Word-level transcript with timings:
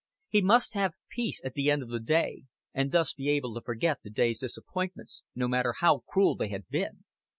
He 0.29 0.41
must 0.41 0.73
have 0.73 0.95
peace 1.11 1.39
at 1.45 1.53
the 1.53 1.69
end 1.69 1.83
of 1.83 1.89
the 1.89 1.99
day, 1.99 2.45
and 2.73 2.91
thus 2.91 3.13
be 3.13 3.29
able 3.29 3.53
to 3.53 3.61
forget 3.61 3.99
the 4.01 4.09
day's 4.09 4.39
disappointments, 4.39 5.23
no 5.35 5.47
matter 5.47 5.75
how 5.79 5.99
cruel 6.09 6.35
they 6.35 6.49
had 6.49 6.67
been. 6.69 7.03